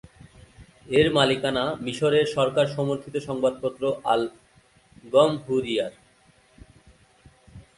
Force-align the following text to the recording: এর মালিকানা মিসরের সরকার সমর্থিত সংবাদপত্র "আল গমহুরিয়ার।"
এর 0.91 1.07
মালিকানা 1.13 1.63
মিসরের 1.85 2.25
সরকার 2.35 2.65
সমর্থিত 2.75 3.15
সংবাদপত্র 3.27 3.83
"আল 4.05 4.21
গমহুরিয়ার।" 5.13 5.93